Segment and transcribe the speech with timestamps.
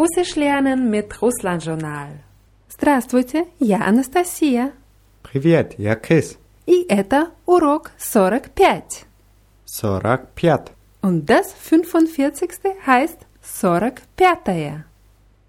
[0.00, 2.20] Russisch lernen mit Russland-Journal.
[2.68, 4.72] Здравствуйте, я Анастасия.
[5.22, 6.38] Привет, я Крис.
[6.66, 9.06] И это урок 45.
[9.64, 10.74] 45.
[11.02, 12.50] Und das 45.
[12.86, 14.84] heißt 45.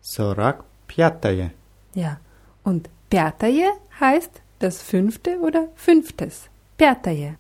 [0.02, 1.52] 45.
[1.94, 2.20] Ja,
[2.64, 6.50] und пятое heißt das fünfte oder fünftes.
[6.78, 7.38] Пятое.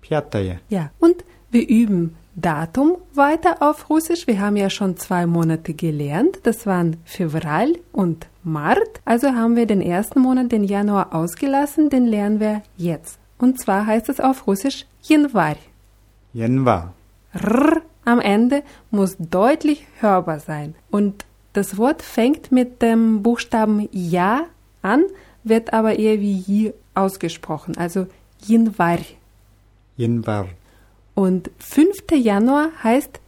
[0.00, 0.60] Пятое.
[0.68, 4.25] Ja, und wir üben Datum weiter auf Russisch.
[4.25, 6.39] Wir haben ja schon zwei Monate gelernt.
[6.43, 9.01] Das waren Februar und Mart.
[9.05, 11.89] Also haben wir den ersten Monat, den Januar, ausgelassen.
[11.89, 13.19] Den lernen wir jetzt.
[13.37, 15.57] Und zwar heißt es auf Russisch Januar.
[16.33, 16.93] Januar.
[17.33, 20.75] R am Ende muss deutlich hörbar sein.
[20.89, 24.45] Und das Wort fängt mit dem Buchstaben Ja
[24.81, 25.03] an,
[25.43, 27.77] wird aber eher wie J ausgesprochen.
[27.77, 28.07] Also
[28.45, 28.99] Januar.
[29.97, 30.47] Januar.
[31.14, 32.12] Und 5.
[32.12, 33.20] Januar heißt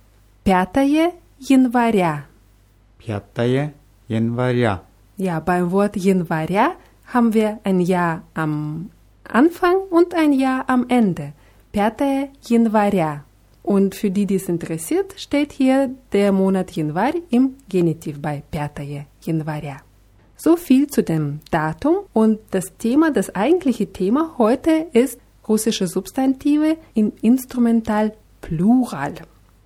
[0.44, 2.25] Пятое января.
[2.98, 3.72] Пятое
[4.08, 4.83] января.
[5.16, 6.77] Ja, beim Wort января
[7.12, 8.91] haben wir ein Jahr am
[9.25, 11.33] Anfang und ein Jahr am Ende.
[11.72, 13.25] Пятое января.
[13.62, 19.06] Und für die, die es interessiert, steht hier der Monat Januar im Genitiv bei Пятое
[19.22, 19.83] января.
[20.36, 26.77] So viel zu dem Datum und das Thema, das eigentliche Thema heute ist russische Substantive
[26.93, 29.15] im Instrumental Plural.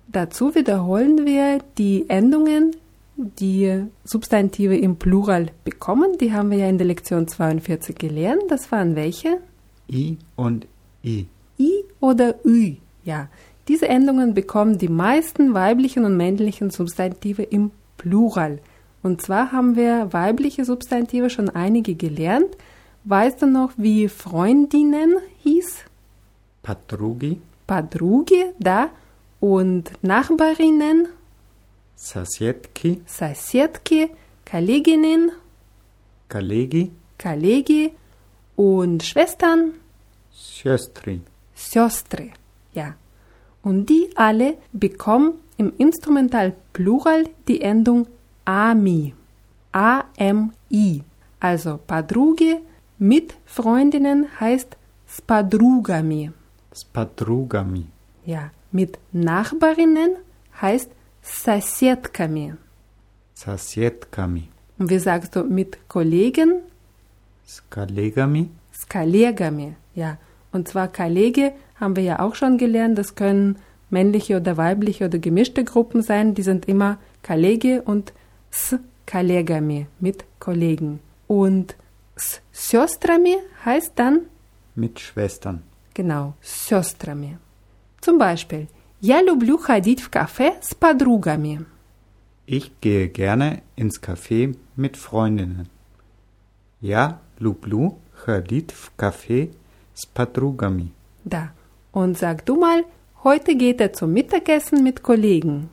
[0.08, 2.76] Dazu wiederholen wir die Endungen,
[3.16, 6.18] die Substantive im Plural bekommen.
[6.18, 8.42] Die haben wir ja in der Lektion 42 gelernt.
[8.48, 9.38] Das waren welche?
[9.90, 10.66] I und
[11.04, 11.26] I.
[11.58, 12.76] I oder Ü.
[13.04, 13.28] Ja,
[13.68, 18.58] diese Endungen bekommen die meisten weiblichen und männlichen Substantive im Plural.
[19.02, 22.56] Und zwar haben wir weibliche Substantive schon einige gelernt.
[23.04, 25.84] Weißt du noch, wie Freundinnen hieß?
[26.62, 27.40] Padrugi.
[27.66, 28.90] Padrugi, da.
[29.40, 31.08] Und Nachbarinnen?
[31.96, 33.00] Sasietki.
[33.06, 34.10] Sasietki.
[34.50, 35.32] Kolleginnen?
[36.28, 36.90] Kollegi.
[37.18, 37.92] Kollegi.
[38.56, 39.72] Und Schwestern?
[40.34, 41.22] Schwestri.
[41.54, 42.32] Schwestri,
[42.72, 42.94] ja.
[43.62, 48.06] Und die alle bekommen im Instrumental Plural die Endung
[48.44, 49.14] AMI.
[49.72, 51.02] A-M-I.
[51.38, 52.58] Also Padrugi,
[52.99, 56.31] mit Freundinnen heißt Spadrugami.
[56.73, 57.85] С подругами.
[58.25, 60.17] Ja, mit Nachbarinnen
[60.61, 60.89] heißt
[61.21, 62.55] Соседками.
[63.33, 64.49] Соседками.
[64.77, 66.61] Und wie sagst du mit Kollegen?
[67.45, 68.49] С коллегами.
[68.73, 69.75] S Kollegami.
[69.93, 70.17] Ja,
[70.51, 72.97] und zwar Kollege haben wir ja auch schon gelernt.
[72.97, 73.57] Das können
[73.89, 76.33] männliche oder weibliche oder gemischte Gruppen sein.
[76.33, 78.13] Die sind immer Kollege und
[78.51, 80.99] s Kollegami mit Kollegen.
[81.27, 81.75] Und
[82.19, 84.27] s Сестрами heißt dann
[84.75, 85.63] Mit Schwestern.
[85.93, 87.39] Genau, сестрами.
[88.01, 88.67] Zum Beispiel,
[88.99, 91.65] я люблю ходить в кафе с подругами.
[92.47, 95.67] Ich gehe gerne ins Café mit Freundinnen.
[96.79, 99.49] Я люблю ходить в кафе
[99.93, 100.91] с подругами.
[101.23, 101.49] Da.
[101.91, 102.83] Und sag du mal,
[103.23, 105.69] heute geht er zum Mittagessen mit Kollegen.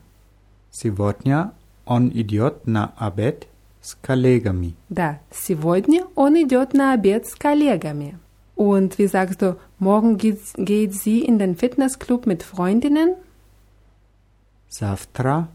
[0.70, 1.52] Сегодня
[1.84, 3.46] он идет на обед
[3.86, 4.74] с коллегами.
[4.88, 5.16] Da.
[5.30, 8.18] Сегодня он идет на обед с коллегами.
[8.56, 13.16] Und wie sagst du, morgen geht, geht sie in den Fitnessclub mit Freundinnen?
[14.68, 15.48] Завтра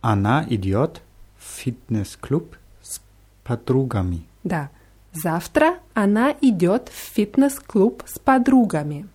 [0.00, 1.02] она идет
[1.38, 3.00] в фитнес-клуб с
[3.44, 4.22] подругами.
[4.44, 4.68] Da.
[5.12, 9.08] Завтра она идет в Fitnessclub с подругами.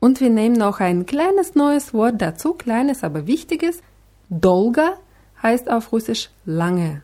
[0.00, 3.82] Und wir nehmen noch ein kleines neues Wort dazu, kleines, aber wichtiges.
[4.30, 4.94] Dolga
[5.42, 7.02] heißt auf Russisch lange.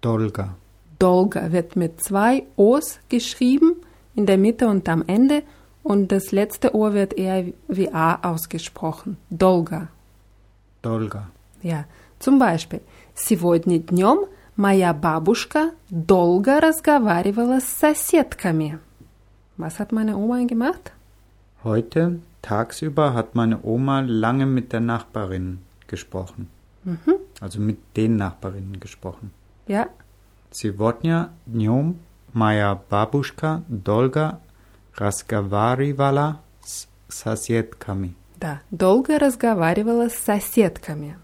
[0.00, 0.54] Долго.
[0.98, 3.76] Dolga wird mit zwei O's geschrieben,
[4.14, 5.42] in der Mitte und am Ende.
[5.82, 9.16] Und das letzte O wird eher wie A ausgesprochen.
[9.30, 9.88] Dolga.
[10.82, 11.26] Долго.
[11.62, 11.84] Ja,
[12.18, 12.82] zum Beispiel.
[13.14, 14.26] Сегодня днем
[14.56, 18.78] моя бабушка долго разговаривала с соседками.
[19.58, 20.92] Was hat meine Oma gemacht?
[21.64, 26.48] Heute, tagsüber, hat meine Oma lange mit der Nachbarin gesprochen.
[27.40, 29.30] Also mit den Nachbarinnen gesprochen.
[29.66, 29.88] Ja,
[30.50, 31.98] Сегодня днем
[32.34, 34.38] моя бабушка долго
[34.94, 38.14] разговаривала с соседками.
[38.38, 38.60] da.
[38.70, 41.16] Долго разговаривала с соседками.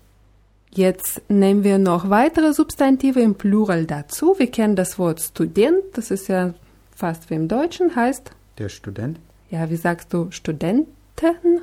[0.70, 4.34] Jetzt nehmen wir noch weitere Substantive im Plural dazu.
[4.38, 6.54] Wir kennen das Wort Student, das ist ja
[6.94, 9.18] fast wie im Deutschen, heißt, Der Student,
[9.50, 11.62] ja, wie sagst du, Studenten?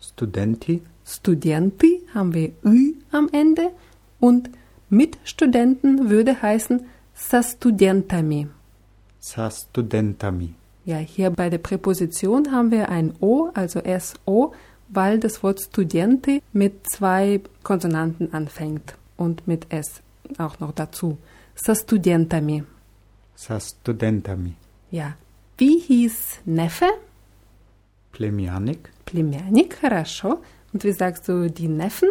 [0.00, 3.70] Studenti, Studenti haben wir Ü am Ende
[4.20, 4.50] und
[4.92, 8.48] mit Studenten würde heißen sa studentami.
[9.20, 10.54] sa studentami.
[10.84, 14.54] Ja, hier bei der Präposition haben wir ein O, also SO,
[14.88, 20.00] weil das Wort Studenti mit zwei Konsonanten anfängt und mit S
[20.38, 21.18] auch noch dazu.
[21.54, 22.64] Со студентами.
[23.34, 24.54] Sa studentami.
[24.90, 25.16] Ja.
[25.58, 26.86] Wie hieß Neffe?
[28.12, 28.90] Plemianik.
[29.04, 30.40] Племянник, хорошо.
[30.72, 32.08] Und wie sagst du die Neffen?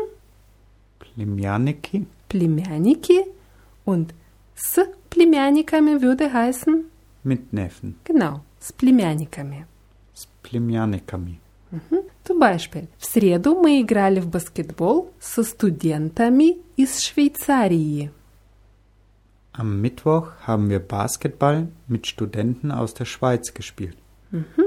[0.99, 2.05] Plemianiki.
[2.31, 3.25] Племянники.
[3.85, 4.13] Und
[4.55, 4.79] с
[5.09, 6.85] племянниками würde heißen?
[7.23, 7.95] Mit Neffen.
[8.03, 9.65] Genau, с племянниками.
[10.13, 11.39] S plemianikami.
[12.23, 18.11] Zum Beispiel, в среду мы играли в баскетбол со студентами из Швейцарии.
[19.53, 23.97] Am Mittwoch haben wir Basketball mit Studenten aus der Schweiz gespielt.
[24.31, 24.63] V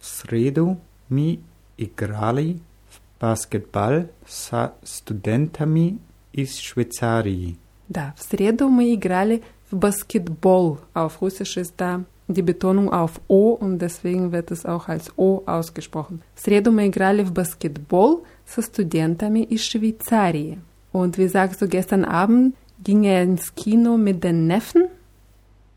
[0.00, 0.76] sredu
[1.08, 1.40] mi
[1.76, 5.98] igrali v basketball sa studentami
[6.32, 7.56] iz Šveicariji.
[7.88, 10.78] Да, в среду мы играли в баскетбол.
[10.94, 15.42] Auf Russisch ist da die Betonung auf O und deswegen wird es auch als O
[15.46, 16.20] ausgesprochen.
[16.34, 20.58] В среду мы играли в баскетбол со студентами из Швейцарии.
[20.92, 24.88] Und wie sagst du, gestern Abend ging er ins Kino mit den Neffen?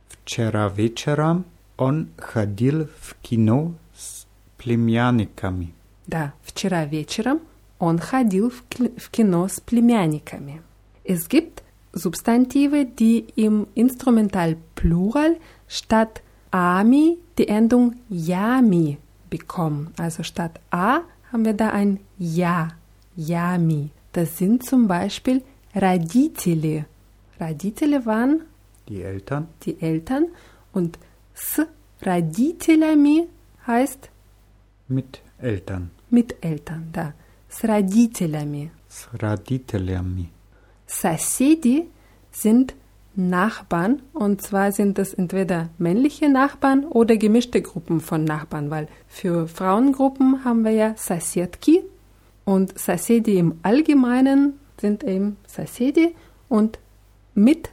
[0.10, 1.46] Včera večeram
[1.78, 4.26] on chodil v kino s
[4.58, 5.74] plemianikami.
[6.08, 7.40] Да, вчера вечером
[7.80, 10.62] он ходил в кли- в кино с племянниками.
[11.04, 11.64] Es gibt
[11.94, 15.36] Substantive, die im Instrumental Plural
[15.68, 18.98] statt ami die Endung yami
[19.30, 19.90] bekommen.
[19.98, 21.02] Also statt a
[21.32, 22.70] haben wir da ein ja,
[23.16, 23.90] yami.
[24.14, 25.42] Das sind zum Beispiel
[25.74, 26.86] Raditele.
[27.40, 28.42] Raditele waren
[28.88, 30.28] Die Eltern die Eltern
[30.74, 30.98] und
[31.34, 31.62] s
[32.04, 33.28] Raditelami
[33.68, 34.10] heißt
[34.88, 35.92] mit Eltern.
[36.10, 37.14] mit Eltern, da.
[37.56, 38.72] С родителями.
[38.90, 40.30] S raditelami.
[40.88, 41.88] Соседи
[42.32, 42.76] sind
[43.16, 49.48] Nachbarn und zwar sind das entweder männliche Nachbarn oder gemischte Gruppen von Nachbarn, weil für
[49.48, 51.82] Frauengruppen haben wir ja Соседки
[52.46, 56.16] und Соседи im Allgemeinen sind eben Соседи
[56.48, 56.80] und
[57.36, 57.70] mit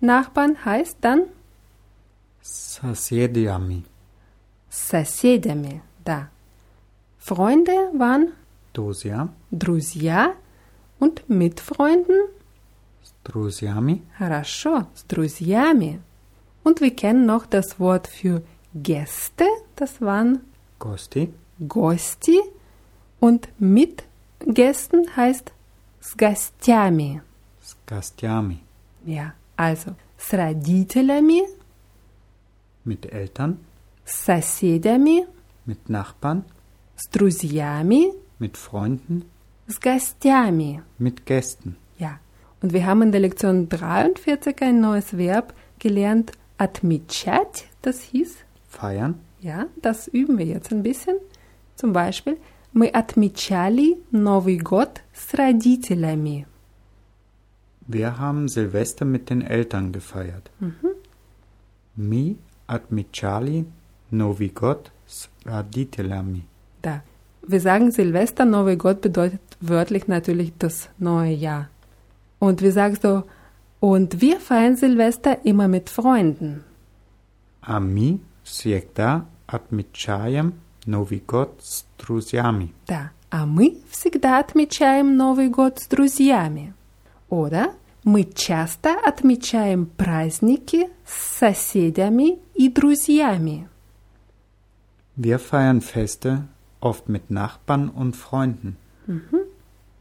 [0.00, 1.22] Nachbarn heißt dann
[2.42, 3.84] Sasiediami.
[4.72, 6.28] соседями, да.
[7.18, 8.32] Freunde waren
[8.76, 9.28] Dosja.
[9.50, 10.34] друзья
[10.98, 12.28] und mit Freunden
[13.02, 14.02] S druziami.
[14.18, 16.00] Хорошо, с друзьями.
[16.64, 18.42] Und wir kennen noch das Wort für
[18.74, 19.44] Gäste,
[19.76, 20.40] das waren
[20.78, 21.32] Gosti.
[21.58, 22.38] Гости.
[23.20, 24.04] Und mit
[24.46, 25.52] Gästen heißt
[26.00, 27.22] с гостями.
[27.62, 28.58] S gastiami.
[29.04, 31.42] Ja, also с родителями,
[32.84, 33.58] Mit Eltern.
[34.04, 35.26] с соседями,
[35.66, 36.42] Mit Nachbarn.
[36.96, 39.24] с друзьями, Mit Freunden.
[39.68, 40.82] с гостями.
[40.98, 41.76] Mit Gästen.
[41.98, 42.18] Ja,
[42.60, 48.36] und wir haben in der Lektion 43 ein neues Verb gelernt, отмечать, das hieß
[48.68, 49.14] Feiern.
[49.40, 51.16] Ja, das üben wir jetzt ein bisschen.
[51.76, 52.38] Zum Beispiel,
[52.72, 56.46] мы отмечали Новый год с родителями.
[57.86, 60.50] Wir haben Silvester mit den Eltern gefeiert.
[61.96, 62.36] Mi
[62.66, 63.66] atmichali
[64.10, 66.44] Novi God s raditelami.
[66.80, 67.02] Da.
[67.46, 71.68] Wir sagen Silvester, Новый год bedeutet wörtlich natürlich das neue Jahr.
[72.38, 73.24] Und wir sagen so,
[73.80, 76.64] und wir feiern Silvester immer mit Freunden.
[77.62, 80.54] A mi всегда отмечаем
[80.86, 82.74] Новый год с друзьями.
[82.86, 83.12] Да.
[83.30, 86.74] А мы всегда отмечаем Новый год с друзьями.
[87.30, 87.72] Oder
[88.04, 93.68] мы часто отмечаем праздники с соседями и друзьями.
[95.16, 96.42] Wir feiern Feste
[96.80, 98.76] oft mit Nachbarn und Freunden.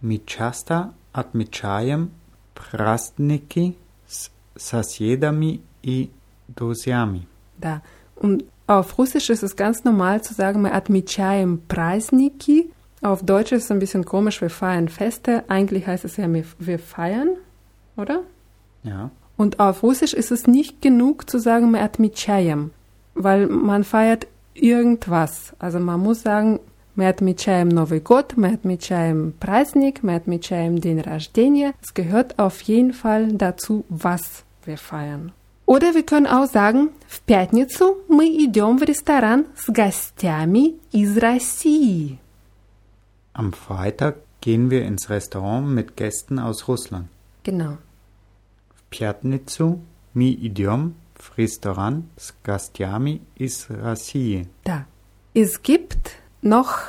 [0.02, 2.12] Mi часто отмечаем
[2.56, 3.76] праздники
[4.08, 6.10] с соседями и
[6.48, 7.28] друзьями.
[7.60, 7.82] Да.
[8.16, 12.72] Und auf Russisch ist es ganz normal zu sagen, wir отмечаем праздники.
[13.02, 15.44] Auf Deutsch ist es ein bisschen komisch, wir feiern Feste.
[15.50, 17.30] Eigentlich heißt es ja, wir, wir feiern,
[17.98, 18.22] oder?
[18.84, 19.10] Ja.
[19.38, 22.72] Und auf Russisch ist es nicht genug zu sagen, wir отмечаем,
[23.16, 25.54] weil man feiert irgendwas.
[25.60, 26.60] Also man muss sagen,
[26.96, 31.74] мы отмечаем Новый год, мы отмечаем праздник, мы отмечаем день рождения.
[31.82, 35.32] Es gehört auf jeden Fall dazu, was wir feiern.
[35.66, 42.20] Oder wir können auch sagen, в пятницу мы идем в ресторан с гостями из России.
[43.34, 47.08] Am Freitag gehen wir ins Restaurant mit Gästen aus Russland.
[47.44, 47.78] Genau.
[48.76, 49.80] В пятницу
[50.14, 54.48] мы идем в ресторан с гостями из России.
[54.66, 54.86] Da.
[55.34, 56.80] Es gibt noch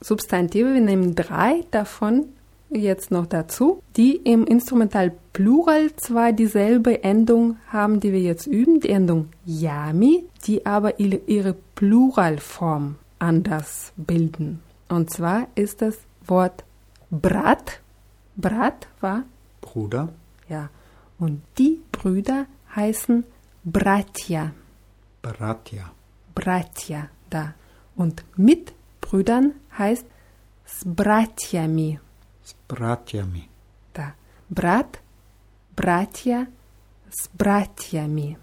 [0.00, 2.26] Substantive, wir nehmen drei davon
[2.70, 8.80] jetzt noch dazu, die im Instrumental Plural zwar dieselbe Endung haben, die wir jetzt üben,
[8.80, 14.60] die Endung yami, die aber ihre ihre Pluralform anders bilden.
[14.88, 16.64] Und zwar ist das Wort
[17.10, 17.80] brat.
[18.36, 19.24] Brat war
[19.60, 20.10] Bruder,
[20.48, 20.68] ja.
[21.18, 23.24] Und die Brüder heißen
[23.63, 24.51] Bratja.
[25.21, 25.91] Bratja.
[26.35, 27.53] Bratja, da.
[27.95, 30.05] Und mit Brüdern heißt
[30.65, 31.99] s bratjami,
[32.43, 33.47] S bratjami.
[33.93, 34.13] da.
[34.49, 34.99] Brat,
[35.75, 36.47] Bratja,
[37.09, 38.37] s bratjami.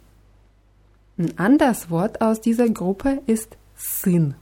[1.19, 4.35] Ein anderes Wort aus dieser Gruppe ist Sinn,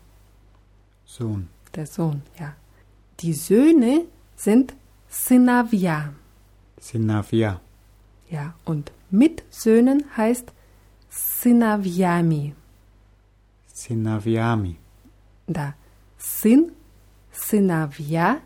[1.06, 1.48] Sohn.
[1.74, 2.54] der Sohn, ja.
[3.20, 4.04] Die Söhne
[4.36, 4.74] sind
[5.08, 6.12] Synavia,
[6.78, 7.60] Sinavia.
[8.28, 8.54] ja.
[8.66, 10.52] Und mit Söhnen heißt
[11.16, 12.54] Synaviami,
[13.72, 14.76] Sinaviami.
[15.48, 15.74] da.
[16.18, 16.72] Sin,
[17.32, 18.40] Synavia,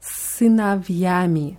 [0.00, 1.56] Synaviami.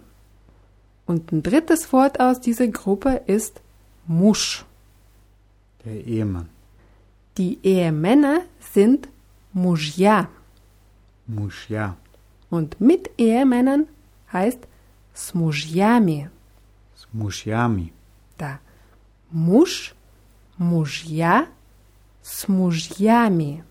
[1.06, 3.62] Und ein drittes Wort aus dieser Gruppe ist
[4.08, 4.66] Musch.
[5.84, 6.50] Der Ehemann.
[7.38, 9.10] Die Ehemänner sind
[9.54, 10.30] Mujja.
[11.28, 11.98] Mushja.
[12.50, 13.88] Und mit Ehemännern
[14.32, 14.60] heißt
[15.16, 16.30] Smujjami.
[16.96, 17.92] Smushjami.
[18.38, 18.60] Da.
[19.32, 19.95] Musch,
[20.58, 21.46] Mujja,
[22.24, 23.64] Smujjami.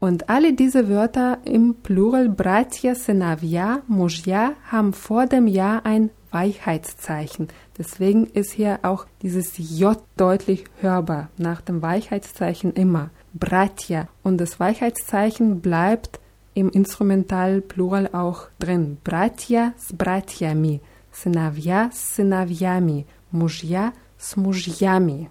[0.00, 7.48] Und alle diese Wörter im Plural Bratja, Senavia, Mujja haben vor dem Ja ein Weichheitszeichen.
[7.78, 13.10] Deswegen ist hier auch dieses J deutlich hörbar, nach dem Weichheitszeichen immer.
[13.34, 14.08] Bratja.
[14.22, 16.20] Und das Weichheitszeichen bleibt
[16.54, 18.98] im Instrumental Plural auch drin.
[19.04, 20.80] Bratja, Sbratjami.
[21.12, 23.06] Senavia, Senaviami.
[23.30, 25.29] Mujja, Smujjami.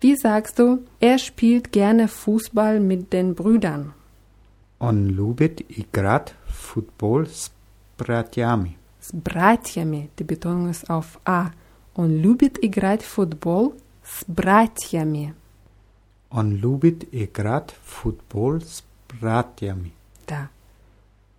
[0.00, 3.92] Wie sagst du, er spielt gerne Fußball mit den Brüdern?
[4.78, 7.50] On lubit igrat futbol s
[7.98, 8.76] bratjami.
[9.00, 11.50] С братьями, die Betonung ist auf A.
[11.94, 15.34] Он любит играть в футбол с братьями.
[16.30, 19.92] On lubit igrat futbol s bratjami.
[20.26, 20.48] Да.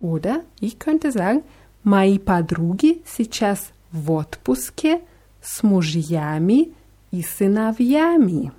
[0.00, 1.42] Oder ich könnte sagen,
[1.82, 5.00] мои подруги сейчас в отпуске
[5.40, 6.72] с мужьями
[7.10, 8.52] и сыновьями.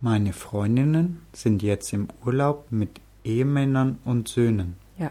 [0.00, 4.76] Meine Freundinnen sind jetzt im Urlaub mit Ehemännern und Söhnen.
[4.96, 5.10] Ja.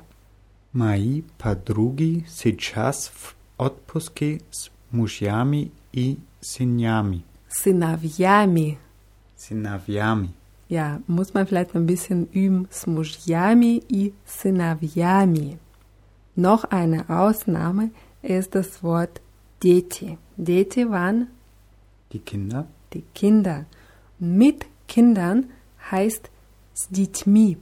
[0.72, 7.24] Мои подруги сейчас в отпуске с мужьями и сынями.
[7.50, 8.78] Сыновьями.
[9.36, 10.30] Сыновьями.
[10.70, 12.68] Ja, muss man vielleicht noch ein bisschen üben.
[12.72, 15.60] С мужьями и сыновьями.
[16.36, 19.22] Noch eine Ausnahme ist das Wort
[19.64, 20.18] Дети.
[20.38, 21.28] Дети waren
[22.12, 23.66] Die Kinder die Kinder.
[24.20, 25.50] Mit Kindern
[25.92, 26.30] heißt
[26.74, 27.58] с детьми.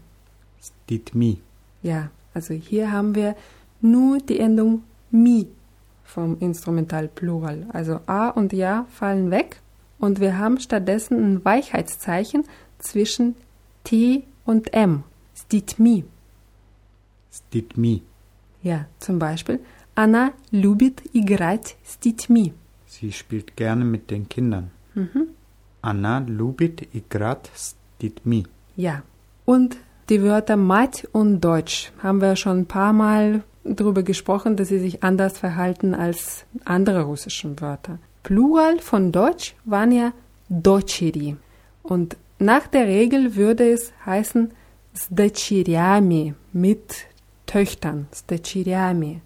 [0.59, 1.41] с детьми.
[1.83, 3.35] Ja, also hier haben wir
[3.81, 5.47] nur die Endung mi
[6.03, 7.67] vom Instrumental Plural.
[7.71, 9.61] Also A und Ja fallen weg
[9.99, 12.45] und wir haben stattdessen ein Weichheitszeichen
[12.79, 13.35] zwischen
[13.83, 15.03] T und M.
[15.33, 16.05] С детьми.
[17.31, 18.01] С детьми.
[18.63, 19.59] Ja, zum Beispiel
[19.95, 22.53] Anna любит играть с детьми.
[22.90, 24.72] Sie spielt gerne mit den Kindern.
[24.94, 25.28] Mhm.
[25.80, 28.42] Anna lubit igrat stitmi.
[28.74, 29.02] Ja.
[29.44, 29.76] Und
[30.08, 34.80] die Wörter Mat und Deutsch haben wir schon ein paar Mal darüber gesprochen, dass sie
[34.80, 38.00] sich anders verhalten als andere russischen Wörter.
[38.24, 40.12] Plural von Deutsch waren ja
[40.48, 41.36] Dochiri.
[41.84, 44.50] Und nach der Regel würde es heißen
[44.96, 47.06] Sdechiriami mit
[47.46, 48.08] Töchtern.
[48.12, 49.20] Sdechiriami.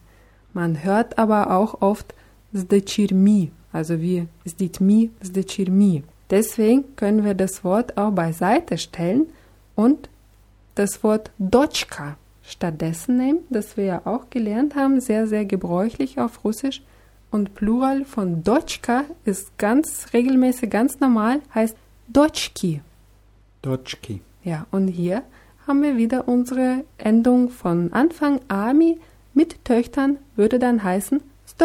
[0.53, 2.15] Man hört aber auch oft
[2.54, 6.04] с дочерьми, also wie с детьми, с дочерьми.
[6.30, 9.28] Deswegen können wir das Wort auch beiseite stellen
[9.76, 10.10] und
[10.76, 16.44] das Wort Dotschka stattdessen nehmen, das wir ja auch gelernt haben, sehr, sehr gebräuchlich auf
[16.44, 16.82] Russisch.
[17.32, 21.76] Und Plural von Dotschka ist ganz regelmäßig, ganz normal, heißt
[22.08, 22.82] Dotschki.
[23.62, 24.22] Дочки.
[24.44, 25.24] Ja, und hier
[25.68, 28.98] haben wir wieder unsere Endung von Anfang Ami
[29.34, 31.56] mit Töchtern würde dann heißen с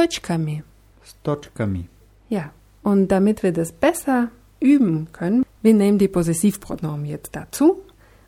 [1.23, 1.87] Toczkami.
[2.29, 2.51] Ja,
[2.83, 7.81] und damit wir das besser üben können, wir nehmen die Possessivpronomen jetzt dazu.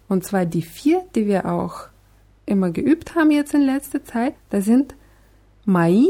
[0.08, 1.88] Und zwar die vier, die wir auch
[2.46, 4.36] immer geübt haben jetzt in letzter Zeit.
[4.50, 4.96] Das sind
[5.66, 6.04] Mai,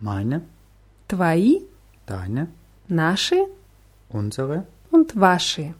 [0.00, 0.42] meine,
[1.08, 1.60] Twai,
[2.06, 2.48] deine,
[2.88, 3.46] Nasche,
[4.10, 5.74] unsere und Wasche.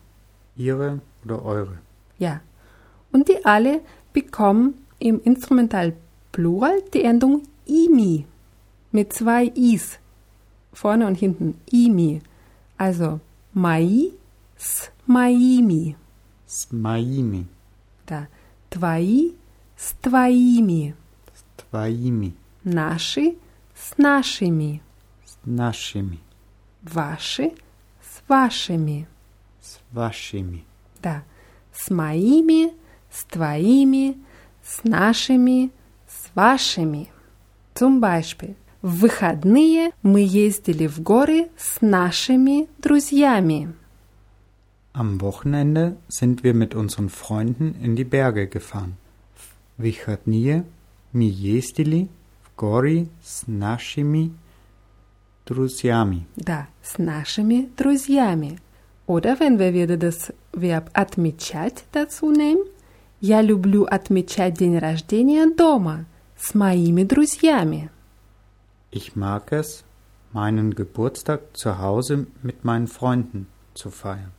[0.57, 1.79] Ihre oder eure.
[2.19, 2.41] Ja.
[3.13, 3.81] Und die alle
[4.13, 8.27] bekommen im Instrumentalplural die Endung imi
[8.94, 10.00] mit zwei i's
[10.74, 12.22] vorne und hinten imi.
[12.78, 13.20] Also
[13.54, 14.12] мои
[14.58, 15.96] с моими.
[16.48, 17.46] С моими,
[18.08, 18.28] Да.
[18.70, 19.34] Твои
[19.78, 20.96] с твоими.
[21.34, 22.34] с твоими,
[22.64, 23.36] Наши
[23.76, 24.82] с нашими.
[25.26, 26.20] с нашими,
[26.82, 27.52] Ваши
[28.02, 29.08] с вашими.
[29.62, 30.64] с вашими.
[31.02, 31.24] Да.
[31.72, 32.74] С моими,
[33.12, 34.18] с твоими,
[34.64, 35.72] с нашими,
[36.08, 37.10] с вашими.
[37.76, 43.73] Zum Beispiel, В выходные мы ездили в горы с нашими друзьями.
[44.93, 48.97] Am Wochenende sind wir mit unseren Freunden in die Berge gefahren.
[49.79, 50.67] Выходные
[51.15, 52.09] мы ездили
[52.43, 54.33] в горы с нашими
[55.47, 56.27] друзьями.
[56.37, 58.59] Да, с нашими друзьями.
[59.07, 62.67] Oder wenn wir wieder das Verb отмечать dazu nehmen,
[63.23, 66.05] я люблю отмечать день рождения дома
[66.37, 67.89] с моими друзьями.
[68.94, 69.84] Ich mag es,
[70.34, 74.32] meinen Geburtstag zu Hause mit meinen Freunden zu feiern.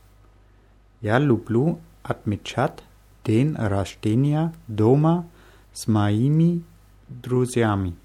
[1.01, 2.83] Я люблю отмечать
[3.25, 5.25] день рождения дома
[5.73, 6.63] с моими
[7.09, 7.95] друзьями.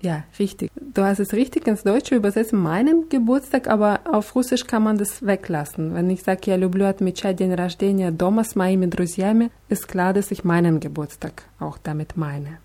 [0.00, 0.70] Ja, richtig.
[0.76, 5.24] Du hast es richtig ins Deutsche übersetzt, meinen Geburtstag, aber auf Russisch kann man das
[5.24, 5.94] weglassen.
[5.94, 10.30] Wenn ich sage, я люблю отмечать день рождения дома с моими друзьями, ist klar, dass
[10.30, 12.58] ich meinen Geburtstag auch damit meine.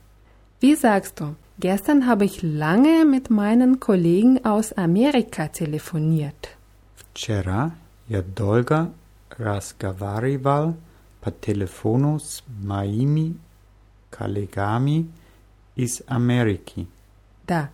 [0.60, 1.36] Wie sagst du?
[1.60, 6.50] Gestern habe ich lange mit meinen Kollegen aus Amerika telefoniert.
[6.96, 7.72] Вчера
[8.08, 8.92] я долго
[9.38, 10.76] разговаривал
[11.22, 13.36] по телефону с моими
[14.10, 15.08] коллегами
[15.76, 16.88] из Америки.
[17.46, 17.70] Да,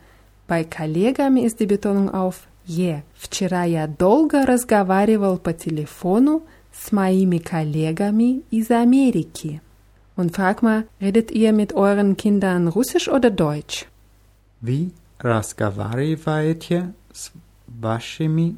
[0.48, 3.04] bei коллегами ist die Betonung auf je.
[3.16, 9.62] Вчера я долго разговаривал по телефону с моими коллегами из Америки.
[10.20, 13.86] Und frag mal, redet ihr mit euren Kindern Russisch oder Deutsch?
[14.62, 17.32] Вы разговариваете с
[17.68, 18.56] вашими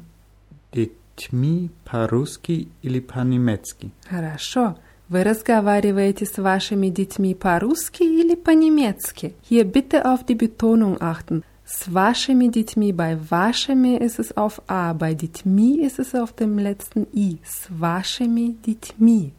[0.72, 3.90] детьми по-русски или по-немецки?
[4.08, 4.76] Хорошо.
[5.08, 9.34] Вы разговариваете с вашими детьми по-русски или по-немецки?
[9.48, 11.42] Hier bitte auf die Betonung achten.
[11.64, 16.58] S вашими детьми, bei вашими ist es auf A, bei детьми ist es auf dem
[16.58, 17.38] letzten I.
[17.42, 19.32] S вашими детьми.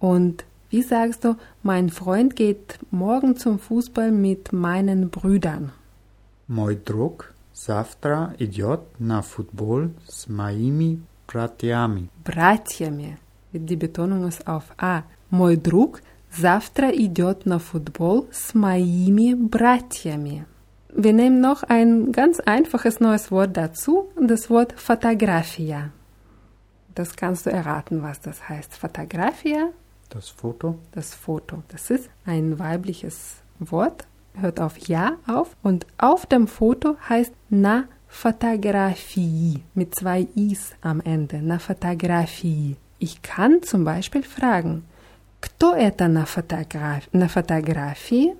[0.00, 0.44] Und
[0.76, 5.72] wie sagst du, mein Freund geht morgen zum Fußball mit meinen Brüdern?
[6.48, 12.08] Мой друг завтра идет на футбол с моими братьями.
[12.24, 13.18] Братьями.
[13.52, 15.04] Die Betonung ist auf A.
[15.30, 20.46] Мой друг завтра идет на футбол с моими братьями.
[20.94, 25.90] Wir nehmen noch ein ganz einfaches neues Wort dazu, das Wort Fotografia.
[26.94, 28.74] Das kannst du erraten, was das heißt.
[28.74, 29.70] Fotografia,
[30.10, 30.78] Das Foto?
[30.92, 31.62] das Foto.
[31.68, 37.84] Das ist ein weibliches Wort, hört auf Ja auf und auf dem Foto heißt na
[38.08, 41.40] Fotografie mit zwei Is am Ende.
[41.42, 42.76] Na Fotografie.
[42.98, 44.84] Ich kann zum Beispiel fragen,
[45.40, 48.34] кто это на, фотограф на фотографии?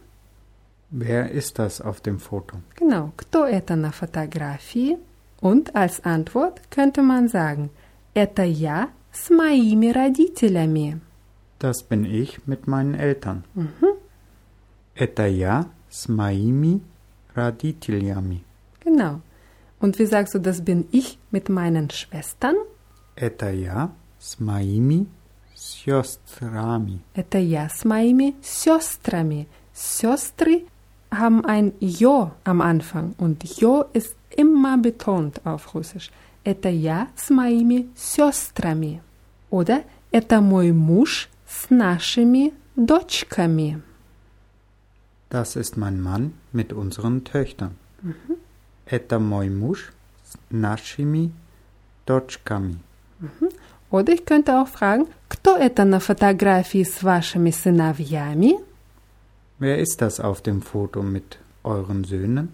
[0.91, 2.59] Wer ist das auf dem Foto?
[2.77, 4.99] Genau, кто это на фотографии?
[5.41, 7.71] Und als Antwort könnte man sagen,
[8.15, 11.01] это я с моими родителями.
[11.59, 13.45] Das bin ich mit meinen Eltern.
[14.95, 16.81] Это я с моими
[17.35, 18.45] родителями.
[18.81, 19.21] Genau.
[19.81, 22.57] Und wie sagst du, das bin ich mit meinen Schwestern?
[23.17, 25.07] Это я с моими
[25.55, 27.01] сестрами.
[27.15, 29.49] Это я с моими сестрами.
[29.73, 30.65] Сестры
[31.11, 36.11] haben ein Jo am Anfang und Jo ist immer betont auf Russisch.
[36.45, 39.03] Это я с моими сестрами.
[39.51, 43.83] Oder это мой муж с нашими дочками.
[45.31, 47.77] Das ist mein Mann mit unseren Töchtern.
[48.87, 49.93] Это мой муж
[50.25, 51.33] с нашими
[52.07, 52.79] дочками.
[53.91, 58.59] Oder ich könnte auch fragen, кто это на фотографии с вашими сыновьями?
[59.59, 62.49] Wer ist das auf dem Foto mit euren Söhnen?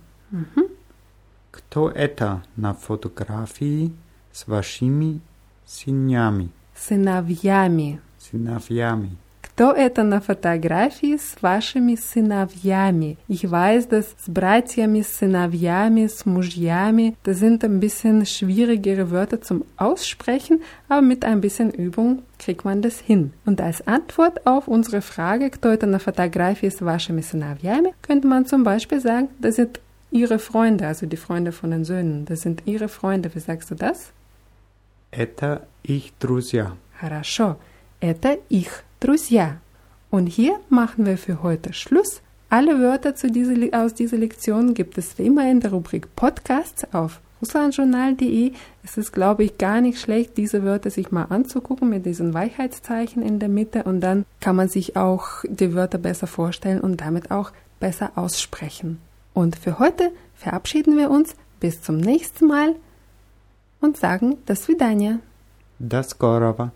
[1.50, 3.92] Кто это на фотографии
[4.32, 5.20] с вашими
[5.64, 6.50] сынями?
[6.74, 8.00] Сыновьями.
[8.32, 9.16] Сыновьями.
[9.58, 13.18] Кто это на фотографии с вашими сыновьями?
[13.28, 19.42] Ich weiß, dass с братьями, с сыновьями, с мужьями, das sind ein bisschen schwierigere Wörter
[19.42, 23.32] zum Aussprechen, aber mit ein bisschen Übung kriegt man das hin.
[23.46, 28.46] Und als Antwort auf unsere Frage, кто это на фотографии с вашими сыновьями, könnte man
[28.46, 29.80] zum Beispiel sagen, das sind
[30.12, 32.26] ihre Freunde, also die Freunde von den Söhnen.
[32.26, 33.34] Das sind ihre Freunde.
[33.34, 34.12] Wie sagst du das?
[35.10, 36.76] Это их друзья.
[37.00, 37.56] Хорошо.
[38.02, 39.58] Это их друзья.
[40.10, 42.22] Und hier machen wir für heute Schluss.
[42.48, 43.54] Alle Wörter zu dieser,
[43.84, 48.52] aus dieser Lektion gibt es wie immer in der Rubrik Podcasts auf russlandjournal.de.
[48.82, 53.22] Es ist, glaube ich, gar nicht schlecht, diese Wörter sich mal anzugucken mit diesen Weichheitszeichen
[53.22, 57.30] in der Mitte und dann kann man sich auch die Wörter besser vorstellen und damit
[57.30, 58.98] auch besser aussprechen.
[59.34, 62.74] Und für heute verabschieden wir uns bis zum nächsten Mal
[63.80, 65.18] und sagen das Vidania.
[65.78, 66.72] До скорого.